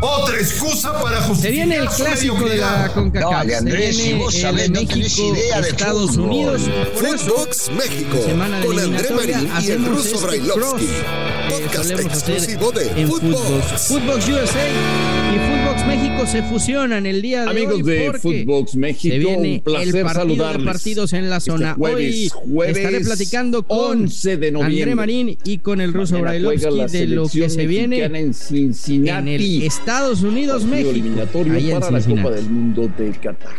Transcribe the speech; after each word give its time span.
Otra 0.00 0.36
excusa 0.36 0.92
para 1.00 1.20
justificar 1.22 1.40
Se 1.42 1.50
viene 1.50 1.76
el 1.76 1.88
clásico 1.88 2.48
de 2.48 2.56
la 2.56 2.90
CONCACAF. 2.92 3.46
No, 3.46 3.56
Andrés, 3.58 3.96
Se 3.96 4.02
si 4.02 4.08
viene 4.08 4.24
vos 4.24 4.34
sabés, 4.34 4.70
no 4.70 4.80
tenés 4.80 4.96
México, 4.96 5.34
idea 5.36 5.60
de 5.60 5.68
Estados 5.68 6.10
fútbol. 6.10 6.28
Unidos. 6.28 6.62
Footbox 6.94 7.70
México 7.70 8.22
semana 8.24 8.58
de 8.58 8.66
con 8.66 8.78
André 8.78 9.10
Marín 9.14 9.50
y 9.60 9.70
el 9.70 9.84
ruso 9.84 10.14
este 10.16 10.26
Brailovsky. 10.26 10.86
que 10.86 11.62
Podcast 11.62 11.90
exclusivo 11.90 12.72
de. 12.72 13.06
Footbox. 13.06 13.88
Footbox 13.88 14.28
USA 14.28 14.68
y 15.34 15.38
Footbox 15.82 15.86
México 15.86 16.26
se 16.26 16.42
fusionan 16.42 17.06
el 17.06 17.22
día 17.22 17.42
de 17.44 17.50
Amigos 17.50 17.74
hoy 17.76 17.82
de 17.82 18.04
porque 18.06 18.18
Footbox 18.20 18.76
México, 18.76 19.14
viene 19.18 19.54
un 19.56 19.60
placer 19.60 19.96
el 19.96 20.02
partido 20.04 20.12
saludarles. 20.20 20.58
de 20.58 20.64
partidos 20.72 21.12
en 21.12 21.30
la 21.30 21.36
Este 21.38 21.50
zona. 21.50 21.74
jueves, 21.74 22.14
hoy 22.14 22.28
jueves 22.52 22.76
estaré 22.78 23.00
platicando 23.00 23.62
con 23.66 24.02
11 24.02 24.36
de 24.36 24.52
noviembre. 24.52 24.82
André 24.82 24.94
Marín 24.94 25.38
y 25.44 25.58
con 25.58 25.80
el 25.80 25.92
ruso 25.92 26.20
Brailovsky 26.20 26.86
de 26.98 27.06
lo 27.08 27.28
que 27.28 27.48
se 27.48 27.66
viene 27.66 28.04
en 28.04 28.16
en 28.16 28.34
Cincinnati. 28.34 29.34
el 29.34 29.62
Estados 29.62 30.22
Unidos, 30.22 30.64
México. 30.64 30.90
eliminatorio 30.90 31.52
Ahí 31.54 31.70
en 31.70 31.80
para 31.80 31.98
la. 31.98 32.00
Copa 32.00 32.30
del 32.30 32.50
Mundo 32.50 32.90
de 32.96 33.10
Qatar. 33.12 33.52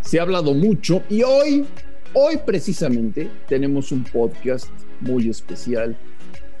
Se 0.00 0.18
ha 0.18 0.22
hablado 0.22 0.54
mucho 0.54 1.02
y 1.10 1.22
hoy, 1.22 1.64
hoy 2.12 2.38
precisamente 2.46 3.28
tenemos 3.48 3.90
un 3.92 4.04
podcast 4.04 4.68
muy 5.00 5.28
especial 5.28 5.96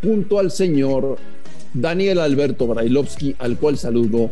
junto 0.02 0.38
al 0.38 0.50
señor 0.50 1.16
Daniel 1.74 2.20
Alberto 2.20 2.66
Brailovsky, 2.66 3.34
al 3.38 3.58
cual 3.58 3.76
saludo 3.76 4.30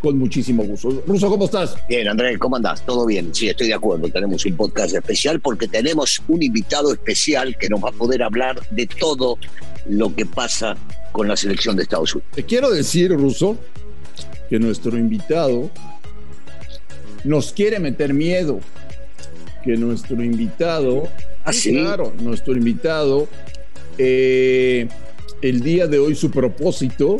con 0.00 0.18
muchísimo 0.18 0.64
gusto. 0.64 1.02
Ruso, 1.06 1.28
¿cómo 1.28 1.44
estás? 1.44 1.76
Bien, 1.88 2.08
Andrés, 2.08 2.38
¿cómo 2.38 2.56
andás? 2.56 2.84
¿Todo 2.84 3.06
bien? 3.06 3.34
Sí, 3.34 3.48
estoy 3.48 3.68
de 3.68 3.74
acuerdo. 3.74 4.08
Tenemos 4.08 4.44
un 4.44 4.56
podcast 4.56 4.94
especial 4.94 5.40
porque 5.40 5.68
tenemos 5.68 6.20
un 6.28 6.42
invitado 6.42 6.92
especial 6.92 7.56
que 7.56 7.68
nos 7.68 7.84
va 7.84 7.90
a 7.90 7.92
poder 7.92 8.22
hablar 8.22 8.60
de 8.70 8.86
todo 8.86 9.38
lo 9.88 10.14
que 10.14 10.26
pasa 10.26 10.76
con 11.12 11.28
la 11.28 11.36
selección 11.36 11.76
de 11.76 11.84
Estados 11.84 12.14
Unidos. 12.14 12.32
Te 12.34 12.44
quiero 12.44 12.70
decir, 12.70 13.12
Ruso, 13.12 13.56
que 14.48 14.58
nuestro 14.58 14.96
invitado 14.98 15.70
nos 17.24 17.52
quiere 17.52 17.78
meter 17.78 18.14
miedo. 18.14 18.60
Que 19.62 19.76
nuestro 19.76 20.22
invitado, 20.24 21.08
¿Ah, 21.44 21.52
sí? 21.52 21.72
claro, 21.72 22.14
nuestro 22.20 22.54
invitado, 22.54 23.28
eh, 23.98 24.88
el 25.42 25.60
día 25.62 25.86
de 25.86 25.98
hoy 25.98 26.14
su 26.14 26.30
propósito 26.30 27.18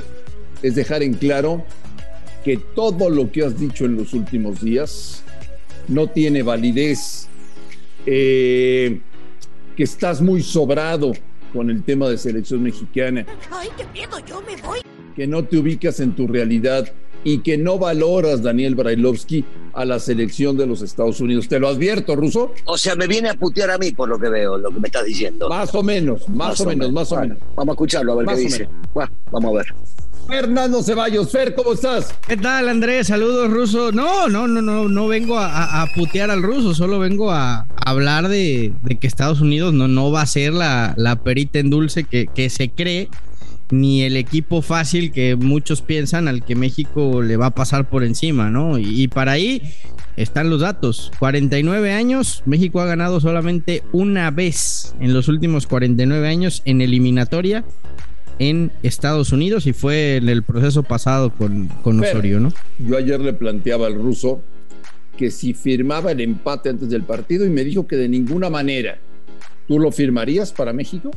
es 0.62 0.74
dejar 0.74 1.02
en 1.02 1.14
claro 1.14 1.64
que 2.44 2.56
todo 2.56 3.10
lo 3.10 3.30
que 3.30 3.44
has 3.44 3.58
dicho 3.58 3.84
en 3.84 3.96
los 3.96 4.12
últimos 4.12 4.60
días 4.60 5.22
no 5.88 6.06
tiene 6.06 6.42
validez, 6.42 7.28
eh, 8.06 9.00
que 9.76 9.82
estás 9.82 10.20
muy 10.20 10.42
sobrado 10.42 11.12
con 11.52 11.70
el 11.70 11.82
tema 11.82 12.08
de 12.08 12.16
selección 12.16 12.62
mexicana 12.62 13.26
¡Ay, 13.50 13.68
qué 13.76 13.84
miedo! 13.92 14.18
¡Yo 14.26 14.40
me 14.42 14.60
voy! 14.62 14.80
que 15.16 15.26
no 15.26 15.44
te 15.44 15.58
ubicas 15.58 16.00
en 16.00 16.14
tu 16.14 16.26
realidad 16.26 16.90
y 17.24 17.38
que 17.38 17.58
no 17.58 17.78
valoras, 17.78 18.42
Daniel 18.42 18.74
Brailovsky, 18.74 19.44
a 19.74 19.84
la 19.84 19.98
selección 19.98 20.56
de 20.56 20.66
los 20.66 20.82
Estados 20.82 21.20
Unidos. 21.20 21.48
Te 21.48 21.60
lo 21.60 21.68
advierto, 21.68 22.16
Ruso. 22.16 22.52
O 22.64 22.76
sea, 22.78 22.94
me 22.96 23.06
viene 23.06 23.28
a 23.30 23.34
putear 23.34 23.70
a 23.70 23.78
mí 23.78 23.92
por 23.92 24.08
lo 24.08 24.18
que 24.18 24.28
veo, 24.28 24.58
lo 24.58 24.70
que 24.70 24.80
me 24.80 24.88
estás 24.88 25.04
diciendo. 25.04 25.48
Más 25.48 25.74
o 25.74 25.82
menos, 25.82 26.28
más, 26.28 26.60
o 26.60 26.66
menos, 26.66 26.90
más 26.92 27.12
o 27.12 27.16
Bueno, 27.16 27.34
menos. 27.34 27.48
Vamos 27.56 27.72
a 27.72 27.74
escucharlo, 27.74 28.12
a 28.12 28.16
ver 28.16 28.26
Más 28.26 28.36
qué 28.36 28.40
dice. 28.42 28.68
Bueno, 28.94 29.12
vamos 29.30 29.50
a 29.52 29.56
ver. 29.58 29.66
Fernando 30.28 30.82
Ceballos, 30.82 31.30
Fer, 31.32 31.54
¿cómo 31.56 31.72
estás? 31.72 32.14
¿Qué 32.28 32.36
tal, 32.36 32.68
Andrés? 32.68 33.08
Saludos, 33.08 33.50
ruso. 33.50 33.90
No, 33.90 34.28
no, 34.28 34.46
no, 34.46 34.62
no, 34.62 34.88
no 34.88 35.08
vengo 35.08 35.36
a, 35.38 35.46
a- 35.48 35.82
a 35.82 35.86
putear 35.94 36.30
al 36.30 36.42
ruso, 36.42 36.72
solo 36.72 37.00
vengo 37.00 37.32
a, 37.32 37.60
a 37.60 37.66
hablar 37.84 38.28
de, 38.28 38.72
de 38.82 38.96
que 38.98 39.08
Estados 39.08 39.40
Unidos 39.40 39.74
no, 39.74 39.88
no 39.88 40.12
va 40.12 40.22
a 40.22 40.26
ser 40.26 40.52
la, 40.52 40.94
la 40.96 41.16
perita 41.16 41.58
en 41.58 41.70
dulce 41.70 42.04
que, 42.04 42.26
que 42.32 42.48
se 42.48 42.68
cree, 42.70 43.08
ni 43.70 44.02
el 44.02 44.16
equipo 44.16 44.62
fácil 44.62 45.12
que 45.12 45.36
muchos 45.36 45.82
piensan 45.82 46.28
al 46.28 46.44
que 46.44 46.54
México 46.54 47.22
le 47.22 47.36
va 47.36 47.46
a 47.46 47.54
pasar 47.54 47.88
por 47.88 48.04
encima, 48.04 48.50
¿no? 48.50 48.78
Y, 48.78 49.02
y 49.02 49.08
para 49.08 49.32
ahí 49.32 49.62
están 50.16 50.50
los 50.50 50.60
datos. 50.60 51.12
49 51.18 51.92
años, 51.92 52.42
México 52.46 52.80
ha 52.80 52.86
ganado 52.86 53.20
solamente 53.20 53.82
una 53.92 54.30
vez 54.30 54.94
en 55.00 55.14
los 55.14 55.28
últimos 55.28 55.66
49 55.66 56.28
años 56.28 56.62
en 56.64 56.80
eliminatoria 56.80 57.64
en 58.40 58.72
Estados 58.82 59.32
Unidos 59.32 59.66
y 59.66 59.72
fue 59.72 60.16
en 60.16 60.28
el 60.28 60.42
proceso 60.42 60.82
pasado 60.82 61.30
con, 61.30 61.68
con. 61.82 62.00
Osorio, 62.00 62.40
¿no? 62.40 62.52
Yo 62.78 62.96
ayer 62.96 63.20
le 63.20 63.34
planteaba 63.34 63.86
al 63.86 63.94
ruso 63.94 64.40
que 65.16 65.30
si 65.30 65.52
firmaba 65.52 66.12
el 66.12 66.20
empate 66.22 66.70
antes 66.70 66.88
del 66.88 67.02
partido 67.02 67.44
y 67.44 67.50
me 67.50 67.62
dijo 67.62 67.86
que 67.86 67.96
de 67.96 68.08
ninguna 68.08 68.48
manera. 68.48 68.98
¿Tú 69.68 69.78
lo 69.78 69.92
firmarías 69.92 70.52
para 70.52 70.72
México? 70.72 71.10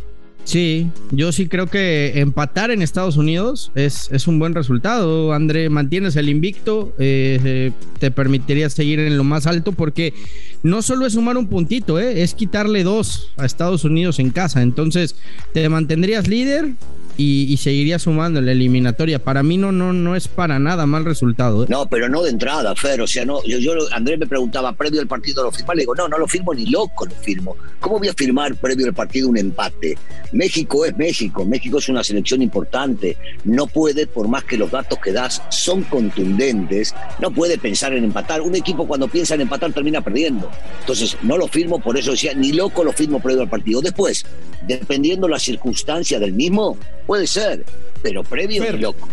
Sí, 0.45 0.89
yo 1.11 1.31
sí 1.31 1.47
creo 1.47 1.67
que 1.67 2.19
empatar 2.19 2.69
en 2.69 2.81
Estados 2.81 3.15
Unidos 3.15 3.71
es, 3.75 4.09
es 4.11 4.27
un 4.27 4.39
buen 4.39 4.53
resultado. 4.53 5.33
André, 5.33 5.69
mantienes 5.69 6.15
el 6.17 6.27
invicto, 6.29 6.93
eh, 6.99 7.39
eh, 7.43 7.71
te 7.99 8.11
permitiría 8.11 8.69
seguir 8.69 8.99
en 8.99 9.17
lo 9.17 9.23
más 9.23 9.47
alto 9.47 9.71
porque 9.71 10.13
no 10.61 10.81
solo 10.81 11.05
es 11.05 11.13
sumar 11.13 11.37
un 11.37 11.47
puntito, 11.47 11.97
eh, 11.97 12.23
es 12.23 12.33
quitarle 12.33 12.83
dos 12.83 13.31
a 13.37 13.45
Estados 13.45 13.85
Unidos 13.85 14.19
en 14.19 14.31
casa. 14.31 14.61
Entonces, 14.61 15.15
te 15.53 15.67
mantendrías 15.69 16.27
líder 16.27 16.73
y, 17.17 17.51
y 17.51 17.57
seguirías 17.57 18.01
sumando 18.03 18.39
en 18.39 18.45
la 18.45 18.51
eliminatoria. 18.51 19.19
Para 19.19 19.43
mí 19.43 19.57
no, 19.57 19.71
no, 19.71 19.93
no 19.93 20.15
es 20.15 20.27
para 20.27 20.59
nada 20.59 20.85
mal 20.85 21.05
resultado. 21.05 21.63
eh. 21.63 21.67
No, 21.69 21.85
pero 21.87 22.09
no 22.09 22.21
de 22.23 22.31
entrada, 22.31 22.75
Fer. 22.75 23.01
O 23.01 23.07
sea, 23.07 23.25
no, 23.25 23.43
yo, 23.45 23.59
yo 23.59 23.73
Andrés 23.91 24.19
me 24.19 24.27
preguntaba 24.27 24.73
previo 24.73 25.01
al 25.01 25.07
partido 25.07 25.43
lo 25.43 25.51
firma. 25.51 25.73
Le 25.75 25.81
digo, 25.81 25.95
no, 25.95 26.07
no 26.07 26.17
lo 26.17 26.27
firmo 26.27 26.53
ni 26.53 26.65
loco, 26.67 27.05
lo 27.05 27.15
firmo. 27.15 27.55
¿Cómo 27.79 27.99
voy 27.99 28.07
a 28.07 28.13
firmar 28.13 28.55
previo 28.55 28.85
al 28.87 28.93
partido 28.93 29.29
un 29.29 29.37
empate? 29.37 29.97
México 30.31 30.85
es 30.85 30.97
México, 30.97 31.45
México 31.45 31.77
es 31.77 31.89
una 31.89 32.03
selección 32.03 32.41
importante. 32.41 33.17
No 33.43 33.67
puede, 33.67 34.07
por 34.07 34.27
más 34.27 34.43
que 34.43 34.57
los 34.57 34.71
datos 34.71 34.97
que 34.99 35.11
das 35.11 35.41
son 35.49 35.83
contundentes, 35.83 36.95
no 37.19 37.31
puede 37.31 37.57
pensar 37.57 37.93
en 37.93 38.03
empatar. 38.03 38.41
Un 38.41 38.55
equipo 38.55 38.87
cuando 38.87 39.07
piensa 39.07 39.35
en 39.35 39.41
empatar 39.41 39.71
termina 39.73 40.01
perdiendo. 40.01 40.49
Entonces, 40.79 41.17
no 41.21 41.37
lo 41.37 41.47
firmo, 41.47 41.79
por 41.79 41.97
eso 41.97 42.11
decía, 42.11 42.33
ni 42.33 42.51
loco 42.53 42.83
lo 42.83 42.93
firmo 42.93 43.19
previo 43.19 43.41
al 43.43 43.49
partido. 43.49 43.81
Después, 43.81 44.25
dependiendo 44.67 45.27
la 45.27 45.39
circunstancia 45.39 46.19
del 46.19 46.33
mismo, 46.33 46.77
puede 47.05 47.27
ser, 47.27 47.65
pero 48.01 48.23
previo 48.23 48.63
Fer. 48.63 48.75
ni 48.75 48.81
loco. 48.81 49.07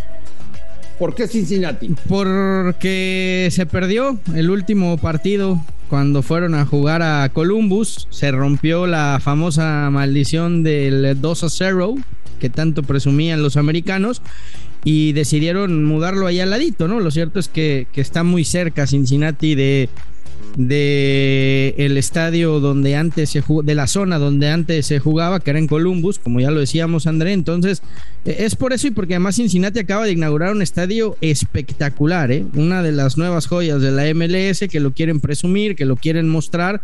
¿Por 0.98 1.14
qué 1.14 1.26
Cincinnati? 1.26 1.94
Porque 2.08 3.48
se 3.50 3.64
perdió 3.64 4.18
el 4.34 4.50
último 4.50 4.98
partido 4.98 5.58
cuando 5.88 6.22
fueron 6.22 6.54
a 6.54 6.66
jugar 6.66 7.02
a 7.02 7.28
Columbus. 7.30 8.06
Se 8.10 8.30
rompió 8.30 8.86
la 8.86 9.18
famosa 9.22 9.88
maldición 9.90 10.62
del 10.62 11.18
2 11.20 11.44
a 11.44 11.48
0 11.48 11.94
que 12.38 12.50
tanto 12.50 12.82
presumían 12.82 13.42
los 13.42 13.56
americanos 13.56 14.22
y 14.84 15.12
decidieron 15.12 15.84
mudarlo 15.84 16.26
allá 16.26 16.42
al 16.42 16.50
ladito, 16.50 16.88
¿no? 16.88 17.00
Lo 17.00 17.10
cierto 17.10 17.38
es 17.38 17.48
que, 17.48 17.86
que 17.92 18.00
está 18.00 18.22
muy 18.22 18.44
cerca 18.44 18.86
Cincinnati 18.86 19.54
de, 19.54 19.88
de 20.56 21.74
el 21.78 21.96
estadio 21.96 22.60
donde 22.60 22.96
antes 22.96 23.30
se 23.30 23.40
jugó, 23.40 23.62
de 23.62 23.74
la 23.74 23.86
zona 23.86 24.18
donde 24.18 24.48
antes 24.48 24.86
se 24.86 24.98
jugaba, 24.98 25.40
que 25.40 25.50
era 25.50 25.58
en 25.58 25.66
Columbus, 25.66 26.18
como 26.18 26.40
ya 26.40 26.50
lo 26.50 26.60
decíamos, 26.60 27.06
André. 27.06 27.32
Entonces, 27.32 27.82
eh, 28.24 28.36
es 28.40 28.56
por 28.56 28.72
eso 28.72 28.88
y 28.88 28.90
porque 28.90 29.14
además 29.14 29.36
Cincinnati 29.36 29.78
acaba 29.78 30.04
de 30.04 30.12
inaugurar 30.12 30.52
un 30.52 30.62
estadio 30.62 31.16
espectacular, 31.20 32.32
¿eh? 32.32 32.44
Una 32.54 32.82
de 32.82 32.92
las 32.92 33.16
nuevas 33.16 33.46
joyas 33.46 33.80
de 33.80 33.90
la 33.90 34.12
MLS 34.14 34.68
que 34.68 34.80
lo 34.80 34.92
quieren 34.92 35.20
presumir, 35.20 35.76
que 35.76 35.84
lo 35.84 35.96
quieren 35.96 36.28
mostrar. 36.28 36.82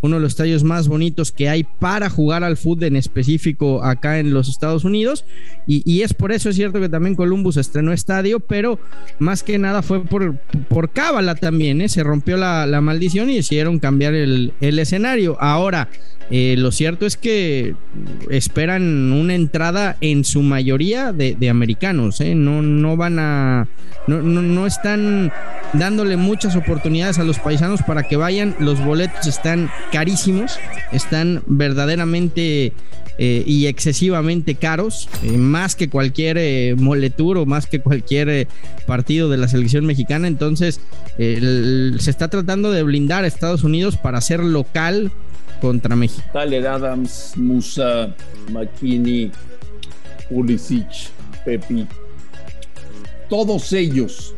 Uno 0.00 0.16
de 0.16 0.22
los 0.22 0.32
estadios 0.32 0.64
más 0.64 0.88
bonitos 0.88 1.32
que 1.32 1.48
hay 1.48 1.64
para 1.64 2.08
jugar 2.10 2.44
al 2.44 2.56
fútbol 2.56 2.84
en 2.84 2.96
específico 2.96 3.82
acá 3.82 4.18
en 4.18 4.32
los 4.32 4.48
Estados 4.48 4.84
Unidos. 4.84 5.24
Y, 5.66 6.02
es 6.02 6.14
por 6.14 6.32
eso, 6.32 6.48
es 6.48 6.56
cierto 6.56 6.80
que 6.80 6.88
también 6.88 7.14
Columbus 7.14 7.56
estrenó 7.56 7.92
estadio, 7.92 8.40
pero 8.40 8.78
más 9.18 9.42
que 9.42 9.58
nada 9.58 9.82
fue 9.82 10.02
por, 10.04 10.38
por 10.68 10.90
cábala 10.90 11.34
también, 11.34 11.80
¿eh? 11.80 11.88
Se 11.88 12.02
rompió 12.02 12.36
la, 12.36 12.80
maldición 12.80 13.28
y 13.28 13.36
decidieron 13.36 13.78
cambiar 13.78 14.14
el 14.14 14.52
escenario. 14.60 15.36
Ahora, 15.40 15.88
eh, 16.30 16.56
lo 16.58 16.72
cierto 16.72 17.06
es 17.06 17.16
que 17.16 17.74
esperan 18.30 19.12
una 19.12 19.34
entrada 19.34 19.96
en 20.02 20.24
su 20.24 20.42
mayoría 20.42 21.12
de, 21.12 21.48
americanos, 21.48 22.20
¿eh? 22.20 22.34
no, 22.34 22.60
no 22.60 22.96
van 22.96 23.18
a, 23.18 23.66
no, 24.06 24.20
no, 24.22 24.66
están 24.66 25.32
dándole 25.72 26.18
muchas 26.18 26.54
oportunidades 26.54 27.18
a 27.18 27.24
los 27.24 27.38
paisanos 27.38 27.80
para 27.82 28.02
que 28.02 28.16
vayan. 28.16 28.54
Los 28.58 28.84
boletos 28.84 29.26
están 29.26 29.70
carísimos, 29.90 30.58
están 30.92 31.42
verdaderamente 31.46 32.74
eh, 33.16 33.42
y 33.46 33.66
excesivamente 33.66 34.54
caros, 34.54 35.08
más 35.34 35.76
que 35.76 35.88
cualquier 35.88 36.36
eh, 36.38 36.74
moletur 36.76 37.38
o 37.38 37.46
más 37.46 37.66
que 37.66 37.80
cualquier 37.80 38.48
partido 38.86 39.30
de 39.30 39.38
la 39.38 39.48
selección 39.48 39.86
mexicana. 39.86 40.28
Entonces, 40.28 40.80
se 41.16 42.10
está 42.10 42.28
tratando 42.28 42.70
de 42.70 42.82
blindar 42.82 43.24
a 43.24 43.26
Estados 43.26 43.64
Unidos 43.64 43.96
para 43.96 44.20
ser 44.20 44.44
local 44.44 45.10
contra 45.60 45.94
México. 45.96 46.26
Tyler 46.32 46.66
Adams, 46.66 47.34
Musa, 47.36 48.14
McKinney, 48.50 49.30
Pulisic, 50.28 51.10
Pepi. 51.44 51.86
Todos 53.28 53.72
ellos 53.72 54.34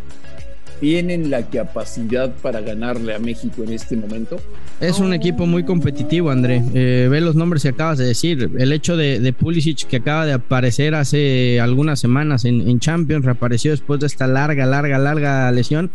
tienen 0.80 1.30
la 1.30 1.46
capacidad 1.46 2.32
para 2.36 2.60
ganarle 2.60 3.14
a 3.14 3.18
México 3.18 3.62
en 3.62 3.72
este 3.72 3.96
momento. 3.96 4.38
Es 4.80 4.98
un 4.98 5.12
equipo 5.12 5.44
muy 5.44 5.64
competitivo, 5.64 6.30
André. 6.30 6.62
Eh, 6.72 7.06
ve 7.10 7.20
los 7.20 7.34
nombres 7.34 7.62
que 7.62 7.68
acabas 7.68 7.98
de 7.98 8.06
decir. 8.06 8.50
El 8.56 8.72
hecho 8.72 8.96
de, 8.96 9.20
de, 9.20 9.32
Pulisic, 9.34 9.86
que 9.86 9.96
acaba 9.96 10.24
de 10.24 10.32
aparecer 10.32 10.94
hace 10.94 11.60
algunas 11.60 12.00
semanas 12.00 12.46
en, 12.46 12.66
en, 12.66 12.80
Champions, 12.80 13.26
reapareció 13.26 13.72
después 13.72 14.00
de 14.00 14.06
esta 14.06 14.26
larga, 14.26 14.64
larga, 14.64 14.98
larga 14.98 15.52
lesión. 15.52 15.90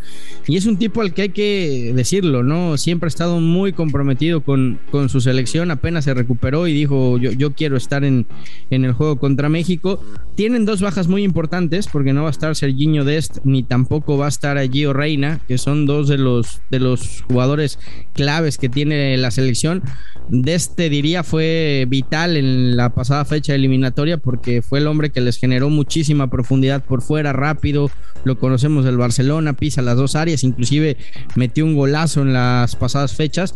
Y 0.46 0.56
es 0.56 0.66
un 0.66 0.76
tipo 0.76 1.00
al 1.00 1.14
que 1.14 1.22
hay 1.22 1.28
que 1.30 1.92
decirlo, 1.96 2.44
¿no? 2.44 2.76
Siempre 2.76 3.08
ha 3.08 3.08
estado 3.08 3.40
muy 3.40 3.72
comprometido 3.72 4.42
con, 4.42 4.78
con 4.92 5.08
su 5.08 5.20
selección. 5.20 5.72
Apenas 5.72 6.04
se 6.04 6.14
recuperó 6.14 6.68
y 6.68 6.72
dijo: 6.72 7.18
Yo, 7.18 7.32
yo 7.32 7.54
quiero 7.54 7.76
estar 7.76 8.04
en, 8.04 8.26
en 8.70 8.84
el 8.84 8.92
juego 8.92 9.18
contra 9.18 9.48
México. 9.48 10.00
Tienen 10.36 10.64
dos 10.64 10.80
bajas 10.80 11.08
muy 11.08 11.24
importantes, 11.24 11.88
porque 11.88 12.12
no 12.12 12.22
va 12.22 12.28
a 12.28 12.30
estar 12.30 12.54
Serginho 12.54 13.04
Dest, 13.04 13.38
ni 13.42 13.64
tampoco 13.64 14.16
va 14.16 14.26
a 14.26 14.28
estar 14.28 14.56
Gio 14.70 14.92
Reina, 14.92 15.40
que 15.48 15.58
son 15.58 15.86
dos 15.86 16.06
de 16.06 16.18
los, 16.18 16.60
de 16.70 16.78
los 16.78 17.24
jugadores 17.28 17.80
claves 18.12 18.58
que 18.58 18.68
tiene 18.76 19.16
la 19.16 19.30
selección. 19.30 19.82
De 20.28 20.54
este 20.54 20.90
diría 20.90 21.22
fue 21.22 21.86
vital 21.88 22.36
en 22.36 22.76
la 22.76 22.90
pasada 22.90 23.24
fecha 23.24 23.54
eliminatoria 23.54 24.18
porque 24.18 24.60
fue 24.60 24.80
el 24.80 24.86
hombre 24.86 25.08
que 25.08 25.22
les 25.22 25.38
generó 25.38 25.70
muchísima 25.70 26.28
profundidad 26.28 26.84
por 26.84 27.00
fuera, 27.00 27.32
rápido. 27.32 27.90
Lo 28.24 28.38
conocemos 28.38 28.84
del 28.84 28.98
Barcelona, 28.98 29.54
pisa 29.54 29.80
las 29.80 29.96
dos 29.96 30.14
áreas, 30.14 30.44
inclusive 30.44 30.98
metió 31.36 31.64
un 31.64 31.74
golazo 31.74 32.20
en 32.20 32.34
las 32.34 32.76
pasadas 32.76 33.14
fechas. 33.14 33.54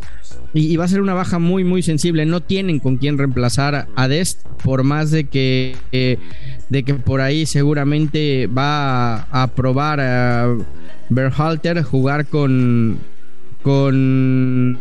Y, 0.55 0.75
va 0.77 0.87
a 0.87 0.89
ser 0.89 1.03
una 1.03 1.13
baja 1.13 1.39
muy, 1.39 1.65
muy 1.65 1.83
sensible. 1.83 2.25
No 2.25 2.41
tienen 2.41 2.79
con 2.79 2.97
quién 2.97 3.19
reemplazar 3.19 3.89
a 3.95 4.09
Dest, 4.09 4.47
por 4.65 4.85
más 4.85 5.11
de 5.11 5.25
que, 5.25 5.77
eh, 5.93 6.17
de 6.71 6.83
que 6.83 6.95
por 6.95 7.21
ahí 7.21 7.45
seguramente 7.45 8.47
va 8.47 9.17
a, 9.17 9.43
a 9.43 9.47
probar 9.49 10.01
a 10.01 10.57
Berhalter 11.11 11.83
jugar 11.83 12.27
con, 12.27 12.99
con 13.63 14.79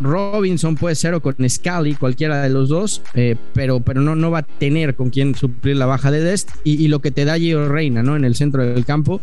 Robinson 0.00 0.74
puede 0.74 0.94
ser 0.94 1.14
o 1.14 1.20
con 1.20 1.36
Scally, 1.48 1.94
cualquiera 1.94 2.42
de 2.42 2.50
los 2.50 2.68
dos, 2.68 3.02
eh, 3.14 3.36
pero, 3.54 3.80
pero 3.80 4.00
no, 4.00 4.16
no 4.16 4.30
va 4.30 4.38
a 4.38 4.42
tener 4.42 4.94
con 4.94 5.10
quién 5.10 5.34
suplir 5.34 5.76
la 5.76 5.86
baja 5.86 6.10
de 6.10 6.20
Dest 6.20 6.50
y, 6.64 6.82
y 6.82 6.88
lo 6.88 7.00
que 7.00 7.10
te 7.10 7.24
da 7.24 7.38
Gio 7.38 7.68
Reina, 7.68 8.02
¿no? 8.02 8.16
En 8.16 8.24
el 8.24 8.34
centro 8.34 8.64
del 8.64 8.84
campo, 8.84 9.20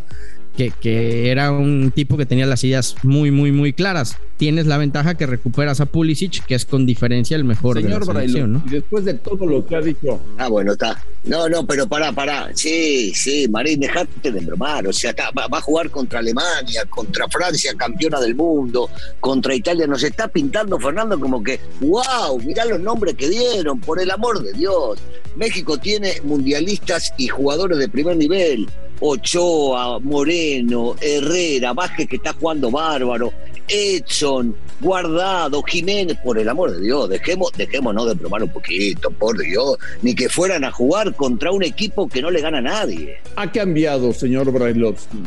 que, 0.58 0.72
que, 0.72 1.30
era 1.30 1.52
un 1.52 1.92
tipo 1.92 2.18
que 2.18 2.26
tenía 2.26 2.48
las 2.48 2.64
ideas 2.64 2.96
muy, 3.04 3.30
muy, 3.30 3.52
muy 3.52 3.74
claras. 3.74 4.18
Tienes 4.38 4.66
la 4.66 4.78
ventaja 4.78 5.16
que 5.16 5.28
recuperas 5.28 5.80
a 5.82 5.86
Pulisic, 5.86 6.46
que 6.46 6.56
es 6.56 6.66
con 6.66 6.86
diferencia 6.86 7.38
el 7.38 7.44
mejor 7.44 7.82
Señor 7.82 8.06
de 8.06 8.14
la 8.14 8.20
selección, 8.20 8.54
¿no? 8.54 8.64
Y 8.66 8.72
después 8.72 9.06
de 9.06 9.14
todo 9.14 9.46
lo 9.46 9.66
que 9.66 9.76
ha 9.76 9.82
dicho. 9.82 10.20
Ah, 10.38 10.48
bueno, 10.48 10.74
está. 10.74 11.02
No, 11.24 11.48
no, 11.48 11.66
pero 11.66 11.88
pará, 11.88 12.12
pará. 12.12 12.50
Sí, 12.56 13.14
sí, 13.14 13.48
Marín, 13.48 13.80
dejate 13.80 14.32
de 14.32 14.40
bromar. 14.42 14.88
O 14.88 14.94
sea, 14.94 15.12
está, 15.12 15.30
va, 15.32 15.48
va, 15.48 15.60
a 15.60 15.62
jugar 15.62 15.90
contra 15.92 16.20
Alemania, 16.20 16.86
contra 16.90 17.28
Francia, 17.28 17.74
campeona 17.78 18.20
del 18.20 18.36
mundo, 18.36 18.90
contra 19.20 19.54
Italia. 19.54 19.86
Nos 19.86 20.04
está 20.04 20.28
pintando, 20.28 20.80
Fernando, 20.80 21.20
como 21.20 21.44
que, 21.44 21.60
wow, 21.82 22.40
mirá 22.44 22.66
los 22.66 22.80
nombres 22.80 23.14
que 23.16 23.30
dieron, 23.30 23.80
por 23.80 24.02
el 24.02 24.10
amor 24.10 24.44
de 24.44 24.54
Dios. 24.54 25.00
México 25.36 25.78
tiene 25.78 26.14
mundialistas 26.24 27.14
y 27.18 27.28
jugadores 27.28 27.78
de 27.78 27.90
primer 27.90 28.18
nivel. 28.18 28.68
Ochoa, 29.00 30.00
Moreno, 30.00 30.96
Herrera, 31.00 31.74
Vázquez 31.74 32.08
que 32.08 32.16
está 32.16 32.34
jugando 32.34 32.72
bárbaro, 32.72 33.32
Edson, 33.68 34.56
Guardado, 34.80 35.62
Jiménez, 35.64 36.18
por 36.24 36.38
el 36.38 36.48
amor 36.50 36.72
de 36.72 36.82
Dios, 36.82 37.10
dejemos, 37.10 37.52
dejémonos 37.58 38.08
de 38.08 38.16
probar 38.16 38.44
un 38.44 38.50
poquito, 38.50 39.10
por 39.12 39.38
Dios, 39.38 39.78
ni 40.02 40.16
que 40.16 40.30
fueran 40.30 40.64
a 40.64 40.72
jugar 40.72 41.16
contra 41.16 41.52
un 41.52 41.64
equipo 41.64 42.08
que 42.08 42.22
no 42.22 42.32
le 42.32 42.42
gana 42.42 42.60
a 42.60 42.62
nadie. 42.62 43.18
Ha 43.36 43.52
cambiado, 43.52 44.14
señor 44.14 44.52
Brailovsky, 44.52 45.24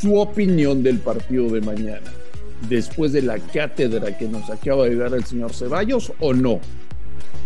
su 0.00 0.18
opinión 0.18 0.82
del 0.82 0.98
partido 0.98 1.48
de 1.48 1.60
mañana, 1.60 2.12
después 2.68 3.12
de 3.12 3.22
la 3.22 3.38
cátedra 3.38 4.16
que 4.16 4.26
nos 4.26 4.48
acaba 4.50 4.84
de 4.84 4.96
dar 4.96 5.14
el 5.14 5.24
señor 5.24 5.52
Ceballos, 5.52 6.12
o 6.20 6.32
no? 6.32 6.60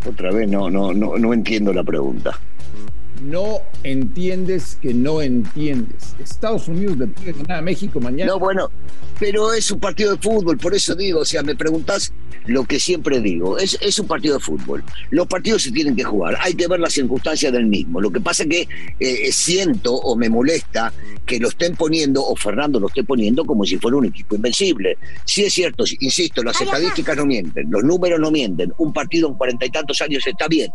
Otra 0.08 0.32
vez, 0.32 0.48
no, 0.48 0.68
no, 0.68 0.92
no, 0.92 1.16
no 1.16 1.32
entiendo 1.32 1.72
la 1.72 1.82
pregunta 1.82 2.38
no 3.22 3.60
entiendes 3.82 4.78
que 4.80 4.92
no 4.94 5.22
entiendes. 5.22 6.14
Estados 6.18 6.68
Unidos 6.68 6.98
le 6.98 7.06
puede 7.06 7.32
ganar 7.32 7.58
a 7.58 7.62
México 7.62 8.00
mañana. 8.00 8.32
No, 8.32 8.38
bueno, 8.38 8.70
pero 9.18 9.52
es 9.52 9.70
un 9.70 9.80
partido 9.80 10.12
de 10.12 10.18
fútbol, 10.18 10.58
por 10.58 10.74
eso 10.74 10.94
digo, 10.94 11.20
o 11.20 11.24
sea, 11.24 11.42
me 11.42 11.54
preguntás 11.54 12.12
lo 12.46 12.64
que 12.64 12.78
siempre 12.78 13.20
digo, 13.20 13.58
es, 13.58 13.78
es 13.80 13.98
un 13.98 14.06
partido 14.06 14.34
de 14.34 14.40
fútbol. 14.40 14.82
Los 15.10 15.26
partidos 15.26 15.62
se 15.62 15.72
tienen 15.72 15.96
que 15.96 16.04
jugar, 16.04 16.36
hay 16.40 16.54
que 16.54 16.66
ver 16.66 16.80
las 16.80 16.92
circunstancias 16.92 17.52
del 17.52 17.66
mismo. 17.66 18.00
Lo 18.00 18.10
que 18.10 18.20
pasa 18.20 18.42
es 18.42 18.48
que 18.48 18.68
eh, 19.00 19.32
siento 19.32 19.94
o 19.94 20.16
me 20.16 20.28
molesta 20.28 20.92
que 21.24 21.38
lo 21.38 21.48
estén 21.48 21.74
poniendo, 21.76 22.24
o 22.24 22.36
Fernando 22.36 22.78
lo 22.78 22.88
esté 22.88 23.04
poniendo 23.04 23.44
como 23.44 23.64
si 23.64 23.78
fuera 23.78 23.96
un 23.96 24.06
equipo 24.06 24.36
invencible. 24.36 24.98
Sí 25.24 25.44
es 25.44 25.54
cierto, 25.54 25.84
insisto, 26.00 26.42
las 26.42 26.60
estadísticas 26.60 27.16
no 27.16 27.24
mienten, 27.24 27.70
los 27.70 27.82
números 27.82 28.20
no 28.20 28.30
mienten, 28.30 28.72
un 28.78 28.92
partido 28.92 29.28
en 29.28 29.34
cuarenta 29.34 29.64
y 29.64 29.70
tantos 29.70 30.00
años 30.02 30.26
está 30.26 30.48
bien, 30.48 30.70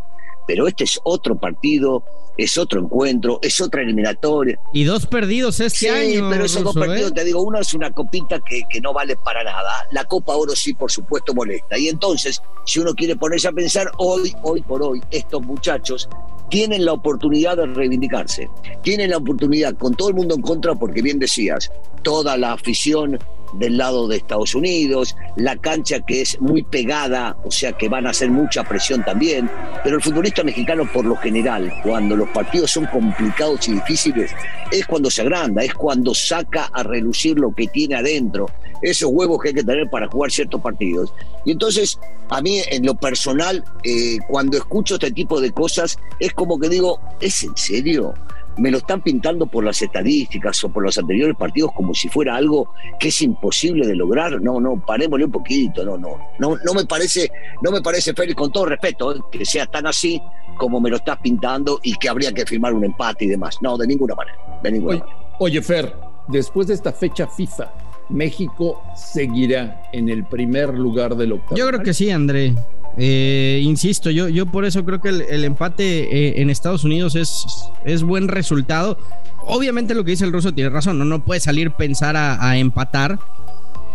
pero 0.49 0.67
este 0.67 0.83
es 0.83 0.99
otro 1.03 1.37
partido, 1.37 2.03
es 2.35 2.57
otro 2.57 2.81
encuentro, 2.81 3.37
es 3.43 3.61
otra 3.61 3.83
eliminatoria. 3.83 4.59
Y 4.73 4.83
dos 4.83 5.05
perdidos 5.05 5.59
este 5.59 5.77
sí, 5.77 5.87
año. 5.87 6.27
pero 6.27 6.43
esos 6.43 6.63
dos 6.63 6.75
¿eh? 6.75 7.11
te 7.13 7.23
digo, 7.23 7.43
uno 7.43 7.59
es 7.59 7.71
una 7.75 7.91
copita 7.91 8.39
que, 8.39 8.63
que, 8.67 8.81
no 8.81 8.91
vale 8.91 9.15
para 9.17 9.43
nada. 9.43 9.85
La 9.91 10.05
Copa 10.05 10.35
Oro 10.35 10.55
sí, 10.55 10.73
por 10.73 10.89
supuesto, 10.89 11.35
molesta. 11.35 11.77
Y 11.77 11.87
entonces, 11.87 12.41
si 12.65 12.79
uno 12.79 12.95
quiere 12.95 13.15
ponerse 13.15 13.47
a 13.47 13.51
pensar, 13.51 13.91
hoy, 13.99 14.33
hoy 14.41 14.63
por 14.63 14.81
hoy, 14.81 15.03
estos 15.11 15.43
muchachos 15.43 16.09
tienen 16.49 16.83
la 16.83 16.93
oportunidad 16.93 17.57
de 17.57 17.67
reivindicarse. 17.67 18.49
Tienen 18.81 19.11
la 19.11 19.17
oportunidad, 19.17 19.77
con 19.77 19.93
todo 19.93 20.09
el 20.09 20.15
mundo 20.15 20.33
en 20.33 20.41
contra, 20.41 20.73
porque 20.73 21.03
bien 21.03 21.19
decías, 21.19 21.71
toda 22.01 22.37
la 22.37 22.53
afición 22.53 23.19
del 23.53 23.77
lado 23.77 24.07
de 24.07 24.17
Estados 24.17 24.55
Unidos, 24.55 25.15
la 25.35 25.55
cancha 25.55 25.99
que 25.99 26.21
es 26.21 26.39
muy 26.41 26.63
pegada, 26.63 27.37
o 27.43 27.51
sea 27.51 27.73
que 27.73 27.89
van 27.89 28.07
a 28.07 28.11
hacer 28.11 28.29
mucha 28.29 28.63
presión 28.63 29.03
también, 29.03 29.49
pero 29.83 29.97
el 29.97 30.01
futbolista 30.01 30.43
mexicano 30.43 30.87
por 30.91 31.05
lo 31.05 31.15
general, 31.15 31.73
cuando 31.83 32.15
los 32.15 32.29
partidos 32.29 32.71
son 32.71 32.85
complicados 32.87 33.67
y 33.67 33.73
difíciles, 33.73 34.31
es 34.71 34.85
cuando 34.85 35.09
se 35.09 35.21
agranda, 35.21 35.63
es 35.63 35.73
cuando 35.73 36.13
saca 36.13 36.69
a 36.73 36.83
relucir 36.83 37.39
lo 37.39 37.53
que 37.53 37.67
tiene 37.67 37.95
adentro, 37.95 38.47
esos 38.81 39.09
huevos 39.11 39.41
que 39.41 39.49
hay 39.49 39.55
que 39.55 39.63
tener 39.63 39.89
para 39.89 40.07
jugar 40.07 40.31
ciertos 40.31 40.61
partidos. 40.61 41.13
Y 41.45 41.51
entonces, 41.51 41.99
a 42.29 42.41
mí 42.41 42.61
en 42.69 42.85
lo 42.85 42.95
personal, 42.95 43.63
eh, 43.83 44.17
cuando 44.27 44.57
escucho 44.57 44.95
este 44.95 45.11
tipo 45.11 45.41
de 45.41 45.51
cosas, 45.51 45.97
es 46.19 46.33
como 46.33 46.59
que 46.59 46.69
digo, 46.69 46.99
¿es 47.19 47.43
en 47.43 47.55
serio? 47.57 48.13
Me 48.59 48.71
lo 48.71 48.79
están 48.79 49.01
pintando 49.01 49.47
por 49.47 49.63
las 49.63 49.81
estadísticas 49.81 50.63
o 50.63 50.69
por 50.69 50.83
los 50.83 50.97
anteriores 50.97 51.35
partidos 51.35 51.71
como 51.73 51.93
si 51.93 52.09
fuera 52.09 52.35
algo 52.35 52.73
que 52.99 53.07
es 53.07 53.21
imposible 53.21 53.87
de 53.87 53.95
lograr. 53.95 54.41
No, 54.41 54.59
no, 54.59 54.83
parémosle 54.85 55.25
un 55.25 55.31
poquito, 55.31 55.83
no, 55.83 55.97
no, 55.97 56.17
no, 56.39 56.57
no 56.63 56.73
me 56.73 56.85
parece, 56.85 57.31
no 57.61 57.71
me 57.71 57.81
parece, 57.81 58.13
Félix, 58.13 58.35
con 58.35 58.51
todo 58.51 58.65
respeto, 58.65 59.15
¿eh? 59.15 59.19
que 59.31 59.45
sea 59.45 59.65
tan 59.65 59.87
así 59.87 60.21
como 60.57 60.81
me 60.81 60.89
lo 60.89 60.97
estás 60.97 61.17
pintando 61.19 61.79
y 61.81 61.95
que 61.95 62.09
habría 62.09 62.33
que 62.33 62.45
firmar 62.45 62.73
un 62.73 62.83
empate 62.83 63.25
y 63.25 63.29
demás. 63.29 63.57
No, 63.61 63.77
de 63.77 63.87
ninguna 63.87 64.15
manera, 64.15 64.37
de 64.61 64.71
ninguna 64.71 64.95
oye, 64.95 64.99
manera. 64.99 65.19
Oye, 65.39 65.61
Fer, 65.61 65.95
después 66.27 66.67
de 66.67 66.73
esta 66.73 66.91
fecha 66.91 67.27
FIFA, 67.27 67.71
México 68.09 68.81
seguirá 68.95 69.83
en 69.93 70.09
el 70.09 70.25
primer 70.25 70.73
lugar 70.73 71.15
del 71.15 71.33
octavo. 71.33 71.55
Yo 71.55 71.67
creo 71.67 71.81
que 71.81 71.93
sí, 71.93 72.11
André. 72.11 72.55
Eh, 72.97 73.61
insisto, 73.63 74.09
yo, 74.09 74.27
yo 74.27 74.45
por 74.45 74.65
eso 74.65 74.83
creo 74.83 74.99
que 74.99 75.09
el, 75.09 75.45
empate 75.45 75.83
eh, 76.01 76.41
en 76.41 76.49
Estados 76.49 76.83
Unidos 76.83 77.15
es, 77.15 77.45
es, 77.85 78.03
buen 78.03 78.27
resultado. 78.27 78.97
Obviamente 79.45 79.95
lo 79.95 80.03
que 80.03 80.11
dice 80.11 80.25
el 80.25 80.33
ruso 80.33 80.53
tiene 80.53 80.69
razón, 80.69 80.99
no, 80.99 81.05
no 81.05 81.23
puede 81.23 81.39
salir 81.39 81.71
pensar 81.71 82.17
a, 82.17 82.45
a, 82.45 82.57
empatar, 82.57 83.19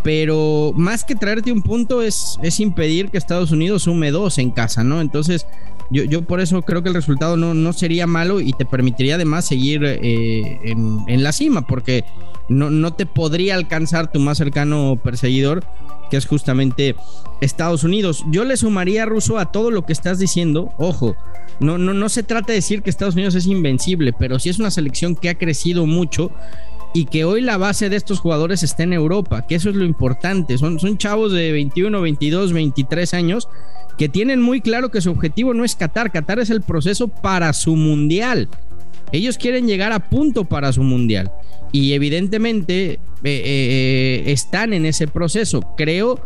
pero 0.02 0.72
más 0.74 1.04
que 1.04 1.14
traerte 1.14 1.52
un 1.52 1.62
punto 1.62 2.02
es, 2.02 2.38
es 2.42 2.60
impedir 2.60 3.10
que 3.10 3.18
Estados 3.18 3.50
Unidos 3.50 3.82
sume 3.82 4.10
dos 4.10 4.38
en 4.38 4.50
casa, 4.50 4.84
¿no? 4.84 5.00
Entonces 5.00 5.46
yo, 5.90 6.04
yo 6.04 6.22
por 6.22 6.40
eso 6.40 6.62
creo 6.62 6.82
que 6.82 6.88
el 6.88 6.94
resultado 6.94 7.36
no, 7.36 7.54
no 7.54 7.72
sería 7.72 8.06
malo 8.06 8.40
y 8.40 8.52
te 8.52 8.64
permitiría 8.64 9.16
además 9.16 9.44
seguir 9.44 9.84
eh, 9.84 10.60
en, 10.64 11.00
en, 11.06 11.22
la 11.22 11.32
cima, 11.32 11.66
porque 11.66 12.04
no, 12.48 12.70
no 12.70 12.94
te 12.94 13.06
podría 13.06 13.54
alcanzar 13.54 14.10
tu 14.10 14.20
más 14.20 14.38
cercano 14.38 14.98
perseguidor 15.02 15.64
que 16.10 16.16
es 16.16 16.26
justamente 16.26 16.96
Estados 17.40 17.84
Unidos. 17.84 18.24
Yo 18.30 18.44
le 18.44 18.56
sumaría, 18.56 19.06
Ruso, 19.06 19.38
a 19.38 19.52
todo 19.52 19.70
lo 19.70 19.84
que 19.84 19.92
estás 19.92 20.18
diciendo. 20.18 20.72
Ojo, 20.78 21.16
no, 21.60 21.78
no, 21.78 21.94
no 21.94 22.08
se 22.08 22.22
trata 22.22 22.48
de 22.48 22.54
decir 22.54 22.82
que 22.82 22.90
Estados 22.90 23.14
Unidos 23.14 23.34
es 23.34 23.46
invencible, 23.46 24.12
pero 24.12 24.38
sí 24.38 24.48
es 24.48 24.58
una 24.58 24.70
selección 24.70 25.16
que 25.16 25.28
ha 25.28 25.38
crecido 25.38 25.86
mucho 25.86 26.30
y 26.92 27.06
que 27.06 27.24
hoy 27.24 27.40
la 27.40 27.56
base 27.56 27.88
de 27.88 27.96
estos 27.96 28.20
jugadores 28.20 28.62
está 28.62 28.84
en 28.84 28.92
Europa, 28.92 29.46
que 29.46 29.56
eso 29.56 29.68
es 29.68 29.76
lo 29.76 29.84
importante. 29.84 30.58
Son, 30.58 30.78
son 30.78 30.96
chavos 30.96 31.32
de 31.32 31.50
21, 31.52 32.00
22, 32.00 32.52
23 32.52 33.14
años 33.14 33.48
que 33.98 34.08
tienen 34.08 34.40
muy 34.40 34.60
claro 34.60 34.90
que 34.90 35.00
su 35.00 35.10
objetivo 35.10 35.54
no 35.54 35.64
es 35.64 35.76
Qatar. 35.76 36.10
Qatar 36.10 36.38
es 36.38 36.50
el 36.50 36.62
proceso 36.62 37.08
para 37.08 37.52
su 37.52 37.76
mundial. 37.76 38.48
Ellos 39.12 39.38
quieren 39.38 39.66
llegar 39.66 39.92
a 39.92 40.08
punto 40.08 40.44
para 40.44 40.72
su 40.72 40.82
mundial 40.82 41.30
y 41.72 41.92
evidentemente 41.92 42.92
eh, 42.92 42.98
eh, 43.24 44.22
están 44.26 44.72
en 44.72 44.86
ese 44.86 45.06
proceso. 45.06 45.60
Creo 45.76 46.20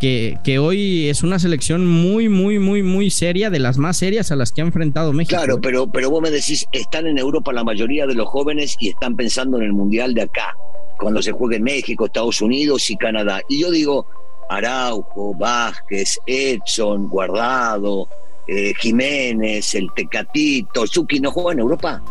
que, 0.00 0.38
que, 0.44 0.58
hoy 0.58 1.08
es 1.08 1.22
una 1.22 1.38
selección 1.38 1.86
muy, 1.86 2.28
muy, 2.28 2.58
muy, 2.58 2.82
muy 2.82 3.10
seria, 3.10 3.50
de 3.50 3.58
las 3.58 3.78
más 3.78 3.96
serias 3.96 4.30
a 4.30 4.36
las 4.36 4.52
que 4.52 4.60
ha 4.60 4.64
enfrentado 4.64 5.12
México. 5.12 5.36
Claro, 5.36 5.60
pero, 5.60 5.90
pero 5.90 6.10
vos 6.10 6.22
me 6.22 6.30
decís, 6.30 6.66
están 6.72 7.06
en 7.06 7.18
Europa 7.18 7.52
la 7.52 7.64
mayoría 7.64 8.06
de 8.06 8.14
los 8.14 8.28
jóvenes 8.28 8.76
y 8.78 8.88
están 8.88 9.16
pensando 9.16 9.56
en 9.58 9.64
el 9.64 9.72
mundial 9.72 10.14
de 10.14 10.22
acá, 10.22 10.54
cuando 10.98 11.22
se 11.22 11.32
juegue 11.32 11.56
en 11.56 11.64
México, 11.64 12.06
Estados 12.06 12.40
Unidos 12.40 12.88
y 12.90 12.96
Canadá. 12.96 13.40
Y 13.48 13.60
yo 13.60 13.70
digo, 13.70 14.06
Araujo, 14.48 15.34
Vázquez, 15.34 16.18
Edson, 16.26 17.08
Guardado, 17.08 18.08
eh, 18.46 18.72
Jiménez, 18.78 19.74
el 19.74 19.88
Tecatito, 19.94 20.86
Chucky 20.86 21.20
no 21.20 21.30
juegan 21.30 21.54
en 21.54 21.60
Europa. 21.60 22.02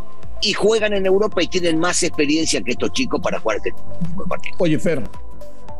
Y 0.41 0.53
juegan 0.53 0.93
en 0.93 1.05
Europa 1.05 1.41
y 1.41 1.47
tienen 1.47 1.79
más 1.79 2.03
experiencia 2.03 2.61
que 2.61 2.71
estos 2.71 2.91
chicos 2.91 3.19
para 3.21 3.39
jugar 3.39 3.57
este 3.57 3.73
partido. 4.29 4.55
Oye, 4.59 4.77
Fer, 4.77 5.03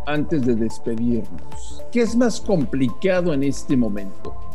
antes 0.08 0.46
de 0.46 0.56
despedirnos, 0.56 1.84
¿qué 1.92 2.02
es 2.02 2.16
más 2.16 2.42
complicado 2.42 3.34
en 3.34 3.44
este 3.44 3.78
momento? 3.78 4.47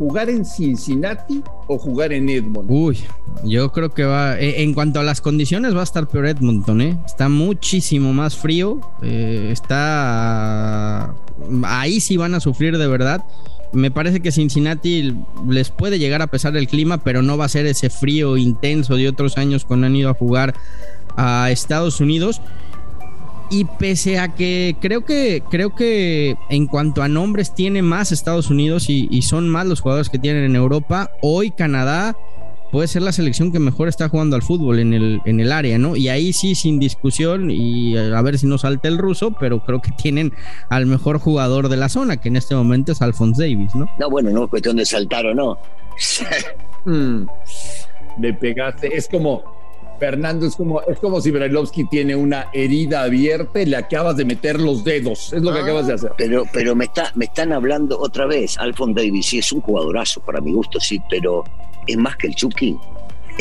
¿Jugar 0.00 0.30
en 0.30 0.46
Cincinnati 0.46 1.42
o 1.66 1.76
jugar 1.76 2.14
en 2.14 2.30
Edmonton? 2.30 2.64
Uy, 2.74 3.00
yo 3.44 3.70
creo 3.70 3.90
que 3.90 4.04
va. 4.04 4.40
eh, 4.40 4.62
En 4.62 4.72
cuanto 4.72 4.98
a 4.98 5.02
las 5.02 5.20
condiciones, 5.20 5.76
va 5.76 5.80
a 5.80 5.84
estar 5.84 6.08
peor 6.08 6.26
Edmonton, 6.26 6.80
¿eh? 6.80 6.98
Está 7.04 7.28
muchísimo 7.28 8.14
más 8.14 8.34
frío. 8.34 8.80
eh, 9.02 9.50
está. 9.52 11.14
Ahí 11.64 12.00
sí 12.00 12.16
van 12.16 12.34
a 12.34 12.40
sufrir 12.40 12.78
de 12.78 12.86
verdad. 12.86 13.22
Me 13.74 13.90
parece 13.90 14.20
que 14.20 14.32
Cincinnati 14.32 15.14
les 15.46 15.68
puede 15.68 15.98
llegar 15.98 16.22
a 16.22 16.28
pesar 16.28 16.56
el 16.56 16.66
clima, 16.66 17.04
pero 17.04 17.20
no 17.20 17.36
va 17.36 17.44
a 17.44 17.48
ser 17.50 17.66
ese 17.66 17.90
frío 17.90 18.38
intenso 18.38 18.96
de 18.96 19.06
otros 19.06 19.36
años 19.36 19.66
cuando 19.66 19.86
han 19.86 19.94
ido 19.96 20.08
a 20.08 20.14
jugar 20.14 20.54
a 21.14 21.50
Estados 21.50 22.00
Unidos. 22.00 22.40
Y 23.50 23.64
pese 23.64 24.18
a 24.18 24.28
que 24.28 24.76
creo 24.80 25.04
que 25.04 25.42
creo 25.50 25.74
que 25.74 26.36
en 26.50 26.66
cuanto 26.66 27.02
a 27.02 27.08
nombres 27.08 27.52
tiene 27.52 27.82
más 27.82 28.12
Estados 28.12 28.48
Unidos 28.48 28.88
y, 28.88 29.08
y 29.10 29.22
son 29.22 29.48
más 29.48 29.66
los 29.66 29.80
jugadores 29.80 30.08
que 30.08 30.20
tienen 30.20 30.44
en 30.44 30.54
Europa, 30.54 31.10
hoy 31.20 31.50
Canadá 31.50 32.16
puede 32.70 32.88
ser 32.88 33.02
la 33.02 33.12
selección 33.12 33.52
que 33.52 33.58
mejor 33.58 33.88
está 33.88 34.08
jugando 34.08 34.36
al 34.36 34.42
fútbol 34.42 34.78
en 34.78 34.94
el, 34.94 35.20
en 35.24 35.40
el 35.40 35.52
área, 35.52 35.78
¿no? 35.78 35.96
Y 35.96 36.08
ahí 36.08 36.32
sí, 36.32 36.54
sin 36.54 36.78
discusión, 36.78 37.50
y 37.50 37.96
a 37.96 38.22
ver 38.22 38.38
si 38.38 38.46
no 38.46 38.58
salta 38.58 38.88
el 38.88 38.98
ruso, 38.98 39.32
pero 39.38 39.64
creo 39.64 39.80
que 39.80 39.90
tienen 39.92 40.32
al 40.68 40.86
mejor 40.86 41.18
jugador 41.18 41.68
de 41.68 41.76
la 41.76 41.88
zona, 41.88 42.18
que 42.18 42.28
en 42.28 42.36
este 42.36 42.54
momento 42.54 42.92
es 42.92 43.02
Alphonse 43.02 43.42
Davis, 43.42 43.74
¿no? 43.74 43.86
No, 43.98 44.10
bueno, 44.10 44.30
no 44.30 44.44
es 44.44 44.50
cuestión 44.50 44.76
de 44.76 44.84
saltar 44.84 45.26
o 45.26 45.34
no. 45.34 45.58
Mm, 46.86 47.26
le 48.20 48.32
pegaste. 48.32 48.96
Es 48.96 49.06
como, 49.06 49.42
Fernando, 50.00 50.46
es 50.46 50.56
como, 50.56 50.80
es 50.82 50.98
como 50.98 51.20
si 51.20 51.30
Brailovsky 51.30 51.84
tiene 51.84 52.16
una 52.16 52.46
herida 52.52 53.02
abierta 53.02 53.60
y 53.60 53.66
le 53.66 53.76
acabas 53.76 54.16
de 54.16 54.24
meter 54.24 54.58
los 54.58 54.82
dedos. 54.82 55.32
Es 55.32 55.42
lo 55.42 55.52
que 55.52 55.58
Ah. 55.60 55.62
acabas 55.62 55.86
de 55.86 55.92
hacer. 55.94 56.12
Pero, 56.16 56.44
pero 56.52 56.74
me, 56.74 56.86
está, 56.86 57.12
me 57.14 57.26
están 57.26 57.52
hablando 57.52 58.00
otra 58.00 58.26
vez. 58.26 58.56
Alphonse 58.58 58.94
Davis, 59.04 59.26
sí, 59.26 59.38
es 59.38 59.52
un 59.52 59.60
jugadorazo 59.60 60.20
para 60.22 60.40
mi 60.40 60.52
gusto, 60.52 60.80
sí, 60.80 61.00
pero 61.08 61.44
es 61.86 61.96
más 61.98 62.16
que 62.16 62.26
el 62.28 62.34
Chucky. 62.34 62.76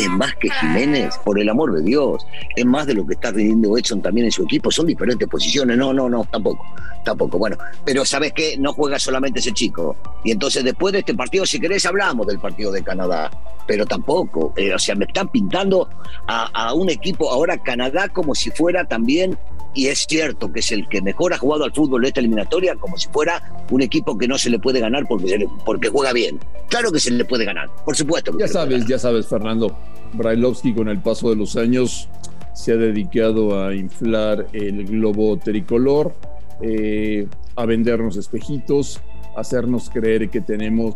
Es 0.03 0.09
más 0.09 0.33
que 0.35 0.49
Jiménez, 0.49 1.15
por 1.23 1.39
el 1.39 1.49
amor 1.49 1.73
de 1.73 1.81
Dios. 1.83 2.25
Es 2.55 2.65
más 2.65 2.85
de 2.87 2.93
lo 2.93 3.05
que 3.05 3.13
está 3.13 3.31
rindiendo 3.31 3.77
Edson 3.77 4.01
también 4.01 4.25
en 4.25 4.31
su 4.31 4.43
equipo. 4.43 4.71
Son 4.71 4.85
diferentes 4.85 5.27
posiciones. 5.27 5.77
No, 5.77 5.93
no, 5.93 6.09
no, 6.09 6.25
tampoco. 6.31 6.65
Tampoco. 7.03 7.37
Bueno, 7.37 7.57
pero 7.85 8.05
¿sabes 8.05 8.33
qué? 8.33 8.57
No 8.57 8.73
juega 8.73 8.99
solamente 8.99 9.39
ese 9.39 9.51
chico. 9.53 9.95
Y 10.23 10.31
entonces 10.31 10.63
después 10.63 10.93
de 10.93 10.99
este 10.99 11.13
partido, 11.13 11.45
si 11.45 11.59
querés, 11.59 11.85
hablamos 11.85 12.27
del 12.27 12.39
partido 12.39 12.71
de 12.71 12.83
Canadá. 12.83 13.31
Pero 13.67 13.85
tampoco. 13.85 14.53
Eh, 14.57 14.73
o 14.73 14.79
sea, 14.79 14.95
me 14.95 15.05
están 15.05 15.29
pintando 15.29 15.89
a, 16.27 16.45
a 16.67 16.73
un 16.73 16.89
equipo 16.89 17.31
ahora 17.31 17.57
Canadá 17.57 18.09
como 18.09 18.35
si 18.35 18.49
fuera 18.51 18.85
también 18.85 19.37
y 19.75 19.85
es 19.87 20.07
cierto 20.09 20.51
que 20.51 20.61
es 20.61 20.71
el 20.71 20.89
que 20.89 20.99
mejor 20.99 21.31
ha 21.31 21.37
jugado 21.37 21.63
al 21.63 21.71
fútbol 21.71 22.01
de 22.01 22.07
esta 22.07 22.19
eliminatoria, 22.21 22.73
como 22.75 22.97
si 22.97 23.07
fuera 23.09 23.63
un 23.69 23.83
equipo 23.83 24.17
que 24.17 24.27
no 24.27 24.35
se 24.39 24.49
le 24.49 24.57
puede 24.57 24.79
ganar 24.79 25.05
porque, 25.07 25.27
se 25.29 25.37
le- 25.37 25.47
porque 25.63 25.89
juega 25.89 26.11
bien. 26.11 26.39
Claro 26.69 26.91
que 26.91 26.99
se 26.99 27.11
le 27.11 27.23
puede 27.23 27.45
ganar, 27.45 27.69
por 27.85 27.95
supuesto. 27.95 28.31
que 28.35 28.39
Ya 28.39 28.47
sabes, 28.47 28.85
ya 28.87 28.97
sabes, 28.97 29.27
Fernando. 29.27 29.77
Brailovsky 30.13 30.73
con 30.73 30.89
el 30.89 30.99
paso 30.99 31.29
de 31.29 31.35
los 31.35 31.55
años 31.55 32.09
se 32.53 32.73
ha 32.73 32.77
dedicado 32.77 33.63
a 33.63 33.73
inflar 33.73 34.47
el 34.51 34.85
globo 34.85 35.37
tricolor, 35.37 36.13
eh, 36.61 37.27
a 37.55 37.65
vendernos 37.65 38.17
espejitos, 38.17 38.99
a 39.35 39.41
hacernos 39.41 39.89
creer 39.89 40.29
que 40.29 40.41
tenemos 40.41 40.95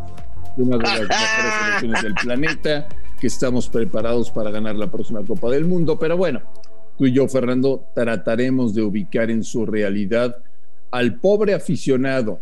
una 0.58 0.78
de 0.78 0.84
las 0.84 1.00
mejores 1.00 1.18
selecciones 1.62 2.04
del 2.04 2.14
planeta, 2.16 2.88
que 3.20 3.28
estamos 3.28 3.70
preparados 3.70 4.30
para 4.30 4.52
ganar 4.52 4.76
la 4.76 4.92
próxima 4.92 5.24
Copa 5.26 5.50
del 5.50 5.66
Mundo. 5.66 5.98
Pero 5.98 6.18
bueno, 6.18 6.42
tú 6.98 7.06
y 7.06 7.14
yo, 7.14 7.28
Fernando, 7.28 7.86
trataremos 7.96 8.74
de 8.74 8.82
ubicar 8.82 9.32
en 9.32 9.44
su 9.44 9.66
realidad 9.66 10.36
al 10.92 11.16
pobre 11.16 11.54
aficionado, 11.54 12.42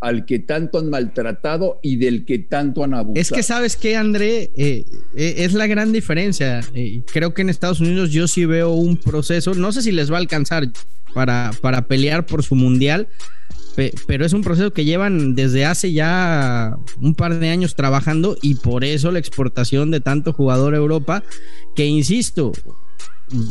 al 0.00 0.26
que 0.26 0.38
tanto 0.38 0.78
han 0.78 0.90
maltratado 0.90 1.80
y 1.82 1.96
del 1.96 2.24
que 2.24 2.38
tanto 2.38 2.84
han 2.84 2.94
abusado. 2.94 3.20
Es 3.20 3.30
que 3.30 3.42
sabes 3.42 3.76
que 3.76 3.96
André 3.96 4.50
Eh, 4.56 4.84
eh, 5.16 5.34
es 5.38 5.54
la 5.54 5.66
gran 5.66 5.92
diferencia. 5.92 6.60
Eh, 6.74 7.02
creo 7.12 7.34
que 7.34 7.42
en 7.42 7.48
Estados 7.50 7.80
Unidos 7.80 8.10
yo 8.10 8.28
sí 8.28 8.44
veo 8.44 8.70
un 8.72 8.96
proceso, 8.96 9.54
no 9.54 9.72
sé 9.72 9.82
si 9.82 9.90
les 9.92 10.10
va 10.10 10.16
a 10.16 10.20
alcanzar 10.20 10.68
para, 11.14 11.50
para 11.60 11.86
pelear 11.88 12.26
por 12.26 12.44
su 12.44 12.54
mundial, 12.54 13.08
pe- 13.74 13.92
pero 14.06 14.24
es 14.24 14.32
un 14.32 14.42
proceso 14.42 14.72
que 14.72 14.84
llevan 14.84 15.34
desde 15.34 15.64
hace 15.64 15.92
ya 15.92 16.76
un 17.00 17.14
par 17.14 17.38
de 17.40 17.48
años 17.48 17.74
trabajando 17.74 18.36
y 18.40 18.54
por 18.56 18.84
eso 18.84 19.10
la 19.10 19.18
exportación 19.18 19.90
de 19.90 20.00
tanto 20.00 20.32
jugador 20.32 20.74
a 20.74 20.78
Europa, 20.78 21.24
que 21.74 21.86
insisto, 21.86 22.52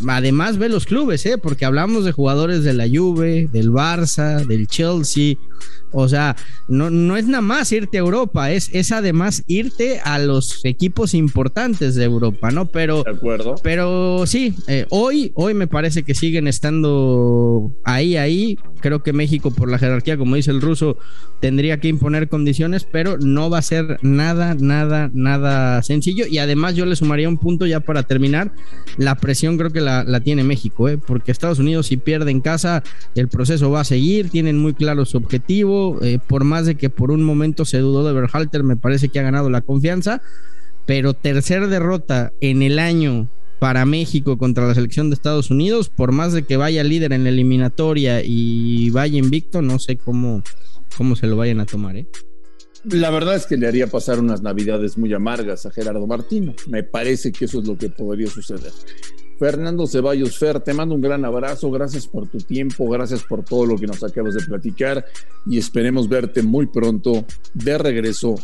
además 0.08 0.58
ve 0.58 0.70
los 0.70 0.86
clubes, 0.86 1.26
¿eh? 1.26 1.38
porque 1.38 1.66
hablamos 1.66 2.06
de 2.06 2.12
jugadores 2.12 2.64
de 2.64 2.74
la 2.74 2.88
Juve, 2.88 3.50
del 3.52 3.72
Barça, 3.72 4.46
del 4.46 4.68
Chelsea. 4.68 5.36
O 5.92 6.10
sea, 6.10 6.36
no, 6.68 6.90
no 6.90 7.16
es 7.16 7.26
nada 7.26 7.42
más 7.42 7.72
irte 7.72 7.98
a 7.98 8.02
Europa, 8.02 8.52
es, 8.52 8.70
es 8.74 8.92
además 8.92 9.44
irte 9.48 10.02
a 10.04 10.20
los 10.20 10.64
equipos 10.66 11.14
importantes 11.14 11.96
de 11.96 12.04
Europa, 12.04 12.52
¿no? 12.52 12.66
Pero, 12.66 13.04
De 13.04 13.12
acuerdo. 13.12 13.56
pero 13.64 14.26
sí, 14.28 14.54
eh, 14.68 14.86
hoy, 14.90 15.32
hoy 15.36 15.54
me 15.54 15.68
parece 15.68 16.04
que 16.04 16.14
siguen 16.14 16.48
estando 16.48 17.72
ahí, 17.84 18.18
ahí. 18.18 18.60
Creo 18.80 19.02
que 19.02 19.14
México, 19.14 19.52
por 19.52 19.72
la 19.72 19.80
jerarquía, 19.80 20.18
como 20.18 20.36
dice 20.36 20.52
el 20.52 20.62
ruso, 20.62 20.98
tendría 21.40 21.80
que 21.80 21.88
imponer 21.88 22.30
condiciones, 22.30 22.84
pero 22.84 23.18
no 23.18 23.50
va 23.50 23.60
a 23.60 23.64
ser 23.64 23.98
nada, 24.02 24.56
nada, 24.60 25.10
nada 25.14 25.82
sencillo. 25.84 26.26
Y 26.28 26.38
además 26.38 26.76
yo 26.76 26.86
le 26.86 26.96
sumaría 26.96 27.30
un 27.30 27.38
punto 27.38 27.66
ya 27.66 27.80
para 27.80 28.04
terminar. 28.04 28.52
La 28.98 29.16
presión 29.16 29.58
creo 29.70 29.74
que 29.74 29.82
la, 29.82 30.20
tiene 30.22 30.44
México, 30.44 30.90
¿eh? 30.90 30.98
porque 30.98 31.32
Estados 31.32 31.60
Unidos 31.60 31.88
si 31.88 31.98
pierde 31.98 32.32
en 32.32 32.42
casa, 32.42 32.84
el 33.16 33.28
proceso 33.28 33.72
va 33.72 33.82
a 33.82 33.86
seguir, 33.86 34.30
tienen 34.30 34.58
muy 34.58 34.74
claro 34.74 35.06
su 35.06 35.18
objetivo. 35.18 36.00
eh, 36.02 36.20
por 36.26 36.44
más 36.44 36.66
de 36.66 36.76
que 36.76 36.90
por 36.90 37.12
un 37.12 37.24
momento 37.24 37.66
se 37.66 37.80
dudó 37.80 38.06
de 38.06 38.14
Berhalter, 38.14 38.64
me 38.64 38.76
parece 38.76 39.10
que 39.10 39.20
ha 39.20 39.24
ganado 39.24 39.50
la 39.50 39.62
confianza. 39.62 40.22
Pero 40.86 41.14
tercer 41.14 41.68
derrota 41.68 42.32
en 42.40 42.62
el 42.62 42.80
año 42.80 43.28
para 43.60 43.86
México 43.86 44.38
contra 44.38 44.68
la 44.68 44.76
selección 44.76 45.10
de 45.10 45.16
Estados 45.16 45.52
Unidos, 45.52 45.90
por 45.90 46.12
más 46.12 46.34
de 46.34 46.44
que 46.44 46.58
vaya 46.58 46.84
líder 46.84 47.12
en 47.12 47.24
la 47.24 47.30
eliminatoria 47.30 48.22
y 48.24 48.90
vaya 48.92 49.18
invicto, 49.18 49.62
no 49.62 49.80
sé 49.80 49.98
cómo, 49.98 50.44
cómo 50.96 51.16
se 51.16 51.28
lo 51.28 51.36
vayan 51.36 51.60
a 51.60 51.66
tomar, 51.66 51.98
¿eh? 51.98 52.08
La 52.84 53.10
verdad 53.10 53.36
es 53.36 53.46
que 53.46 53.58
le 53.58 53.68
haría 53.68 53.88
pasar 53.88 54.20
unas 54.20 54.42
navidades 54.42 54.98
muy 54.98 55.14
amargas 55.14 55.66
a 55.66 55.72
Gerardo 55.72 56.08
Martino. 56.08 56.54
Me 56.68 56.84
parece 56.84 57.34
que 57.34 57.46
eso 57.46 57.60
es 57.60 57.68
lo 57.68 57.78
que 57.78 57.90
podría 57.90 58.28
suceder. 58.28 58.72
Fernando 59.40 59.86
Ceballos 59.88 60.38
Fer, 60.38 60.60
te 60.60 60.74
mando 60.74 60.96
un 60.96 61.02
gran 61.02 61.24
abrazo, 61.26 61.70
gracias 61.72 62.08
por 62.08 62.28
tu 62.28 62.40
tiempo, 62.40 62.90
gracias 62.90 63.24
por 63.24 63.44
todo 63.44 63.66
lo 63.66 63.78
que 63.78 63.88
nos 63.88 64.04
acabas 64.04 64.34
de 64.34 64.44
platicar 64.46 65.06
y 65.46 65.58
esperemos 65.58 66.10
verte 66.10 66.42
muy 66.42 66.66
pronto 66.66 67.26
de 67.54 67.78
regreso 67.78 68.36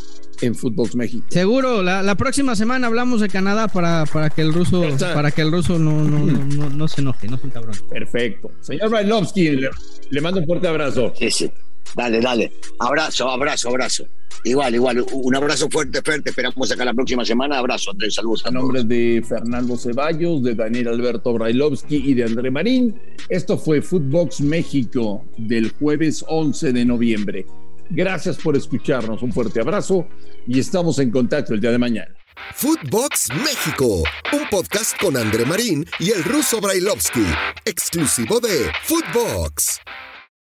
en 0.41 0.55
Footbox 0.55 0.95
México. 0.95 1.25
Seguro, 1.29 1.81
la, 1.81 2.03
la 2.03 2.15
próxima 2.15 2.55
semana 2.55 2.87
hablamos 2.87 3.21
de 3.21 3.29
Canadá 3.29 3.67
para, 3.67 4.05
para 4.05 4.29
que 4.29 4.41
el 4.41 4.53
ruso, 4.53 4.83
para 5.13 5.31
que 5.31 5.41
el 5.41 5.51
ruso 5.51 5.79
no, 5.79 6.03
no, 6.03 6.19
no, 6.19 6.45
no, 6.45 6.69
no 6.69 6.87
se 6.87 7.01
enoje, 7.01 7.27
no 7.27 7.37
es 7.37 7.43
un 7.43 7.49
cabrón. 7.49 7.75
Perfecto. 7.89 8.51
Señor 8.61 8.89
Brailovsky, 8.89 9.51
le, 9.51 9.69
le 10.09 10.21
mando 10.21 10.39
un 10.41 10.45
fuerte 10.45 10.67
abrazo. 10.67 11.13
Sí, 11.17 11.31
sí. 11.31 11.51
Dale, 11.95 12.21
dale. 12.21 12.51
Abrazo, 12.79 13.29
abrazo, 13.29 13.69
abrazo. 13.69 14.05
Igual, 14.43 14.75
igual. 14.75 15.05
Un 15.13 15.35
abrazo 15.35 15.69
fuerte, 15.69 16.01
fuerte. 16.01 16.29
Esperamos 16.31 16.71
acá 16.71 16.83
la 16.83 16.93
próxima 16.93 17.23
semana. 17.23 17.59
Abrazo, 17.59 17.91
Andrés. 17.91 18.15
Saludos 18.15 18.41
a 18.41 18.49
todos. 18.49 18.61
nombre 18.61 18.83
de 18.83 19.23
Fernando 19.27 19.77
Ceballos, 19.77 20.43
de 20.43 20.55
Daniel 20.55 20.89
Alberto 20.89 21.33
Brailovsky 21.33 21.95
y 21.95 22.13
de 22.13 22.25
André 22.25 22.51
Marín, 22.51 22.99
esto 23.29 23.57
fue 23.57 23.81
Footbox 23.81 24.41
México 24.41 25.25
del 25.37 25.71
jueves 25.71 26.25
11 26.27 26.73
de 26.73 26.85
noviembre. 26.85 27.45
Gracias 27.89 28.37
por 28.37 28.55
escucharnos, 28.55 29.21
un 29.21 29.31
fuerte 29.31 29.59
abrazo 29.59 30.07
y 30.47 30.59
estamos 30.59 30.99
en 30.99 31.11
contacto 31.11 31.53
el 31.53 31.61
día 31.61 31.71
de 31.71 31.77
mañana. 31.77 32.13
Footbox 32.55 33.29
México, 33.43 34.03
un 34.33 34.49
podcast 34.49 34.99
con 34.99 35.15
André 35.15 35.45
Marín 35.45 35.85
y 35.99 36.11
el 36.11 36.23
ruso 36.23 36.59
Brailovsky, 36.59 37.25
exclusivo 37.65 38.39
de 38.39 38.71
Footbox. 38.83 39.79